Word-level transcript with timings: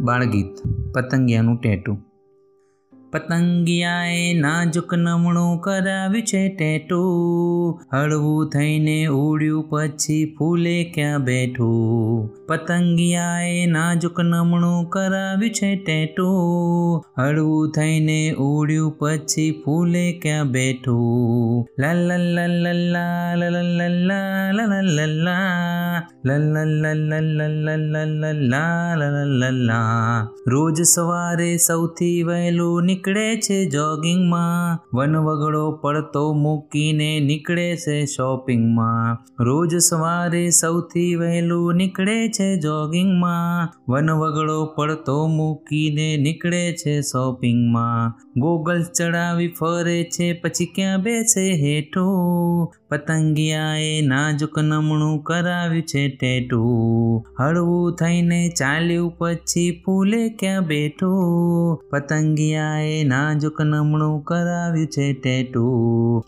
બાળગીત 0.00 0.62
પતંગિયાનું 0.94 1.60
ટેટું. 1.60 2.09
પતંગિયાએ 3.12 4.26
નાજુક 4.34 4.92
નમણું 4.96 5.54
કરાવ્યું 5.60 6.26
છે 6.26 6.42
ટેટું 6.50 7.80
હળવું 7.92 8.50
થઈને 8.52 8.98
ઉડ્યું 9.14 9.64
પછી 9.70 10.18
ફૂલે 10.34 10.74
ક્યાં 10.94 11.24
બેઠું 11.24 12.28
પતંગિયાએ 12.48 13.64
નાજુક 13.66 14.20
નમણું 14.24 14.86
કરાવ્યું 14.88 15.56
છે 15.56 15.70
ટેટું 15.78 17.00
હળવું 17.18 17.72
થઈને 17.72 18.20
ઉડ્યું 18.40 18.94
પછી 19.00 19.48
ફૂલે 19.60 20.04
ક્યાં 20.22 20.52
બેઠું 20.52 21.66
લાલા 21.78 22.20
લાલા 22.28 22.46
લાલા 22.68 23.40
લાલા 23.40 23.64
લાલા 27.82 28.32
લાલા 28.52 29.26
લાલા 29.34 30.14
રોજ 30.48 30.78
સવારે 30.86 31.50
સૌથી 31.60 32.16
વહેલું 32.22 32.90
નીકળે 33.00 33.36
છે 33.36 33.64
જોગિંગમાં. 33.64 34.96
વનવગડો 34.96 35.72
પડતો 35.72 36.32
મૂકીને 36.32 37.20
નીકળે 37.20 37.76
છે 37.76 38.06
શોપિંગમાં. 38.06 39.18
રોજ 39.44 39.76
સવારે 39.76 40.50
સૌથી 40.50 41.14
વહેલું 41.14 41.74
નીકળે 41.74 42.28
છે 42.28 42.56
જોગિંગમાં. 42.56 43.80
વનવગડો 43.92 44.66
પડતો 44.66 45.26
મૂકીને 45.26 46.16
નીકળે 46.16 46.72
છે 46.72 47.00
શોપિંગમાં. 47.00 48.20
ગોગલ 48.40 48.82
ચડાવી 48.82 49.48
ફરે 49.48 50.04
છે, 50.04 50.32
પછી 50.32 50.66
ક્યાં 50.66 51.02
બેસે 51.02 51.52
હેઠું? 51.52 52.79
પતંગિયાએ 52.90 54.00
નાજુક 54.00 54.58
નમણું 54.58 55.22
કરાવ્યું 55.22 55.82
છે 55.82 56.08
ટેટુ. 56.08 56.62
હળવું 57.38 57.96
થઈને 57.96 58.48
ચાલ્યું 58.58 59.18
પછી 59.18 59.82
ફૂલે 59.86 60.28
ક્યાં 60.28 60.64
બેઠું? 60.64 61.76
પતંગિયાએ 61.90 63.04
નાજુક 63.04 63.62
નમણું 63.62 64.24
કરાવ્યું 64.24 64.86
છે 64.86 65.12
ટેટું. 65.12 66.24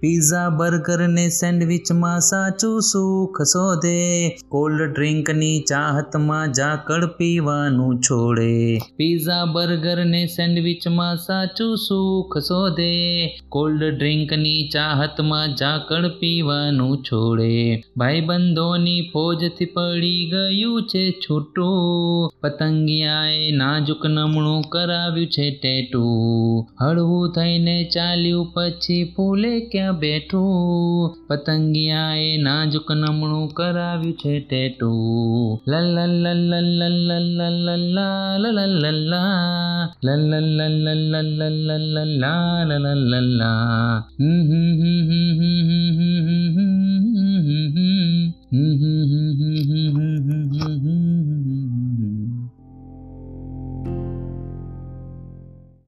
પીઝા 0.00 0.48
બર્ગર 0.48 1.08
ને 1.08 1.28
સેન્ડવિચમાં 1.28 2.20
સાચું 2.20 2.80
સુખ 2.82 3.42
શોધે 3.42 4.28
કોલ્ડ 4.48 4.82
ડ્રિંકની 4.82 5.60
ચાહતમાં 5.60 6.52
ઝાકળ 6.52 7.06
પીવાનું 7.06 8.01
છોડે. 8.10 8.78
પીઝા 8.96 9.44
બર્ગર 9.44 10.04
ને 10.04 10.26
સેન્ડવિચમાં 10.26 11.16
સાચું 11.16 11.76
સુખ 11.76 12.38
શોધે. 12.38 13.26
કોલ્ડ 13.48 13.84
ડ્રિંકની 13.84 14.68
ચાહતમાં 14.68 15.56
ઝાકળ 15.56 16.08
પીવાનું 16.08 16.96
છોડે. 17.02 17.82
ભાઈબંધોની 17.96 19.10
ફોજથી 19.12 19.64
પડી 19.64 20.30
ગયું 20.30 20.82
છે 20.82 21.10
છૂટું. 21.10 22.32
પતંગિયાએ 22.40 23.50
નાજુક 23.50 24.06
નમણું 24.06 24.62
કરાવ્યું 24.62 25.26
છે 25.26 25.50
ટેટું. 25.62 26.84
હળવું 26.84 27.32
થઈને 27.32 27.90
ચાલ્યું 27.94 28.52
પછી 28.54 29.14
ફૂલે 29.16 29.60
ક્યાં 29.60 29.98
બેઠું? 29.98 31.26
પતંગિયાએ 31.28 32.36
નાજુક 32.36 32.92
નમણું 32.92 33.48
કરાવ્યું 33.48 34.14
છે 34.14 34.40
ટેટું. 34.40 35.60
લલ 35.68 35.94
લલ 35.94 36.26
લલ 36.26 36.66
લલ 36.78 37.56
લલ 37.56 37.80
લા 37.80 37.91
லல்லா 37.92 38.50
லல்லல்லா 38.50 39.20
லல்லல்லல்லல்லல்லல்லா 40.04 42.64
லல்லல்லல்லா 42.64 43.50